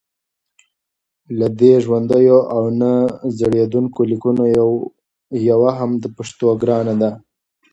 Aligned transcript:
له 1.39 1.47
دې 1.59 1.73
ژوندیو 1.85 2.39
او 2.55 2.63
نه 2.79 2.91
زړېدونکو 3.37 3.99
لیکونو 4.11 4.43
یوه 5.49 5.69
هم 5.79 5.91
د 6.03 6.05
پښتو 6.17 6.47
ګرانه 6.61 6.93
ده 7.01 7.11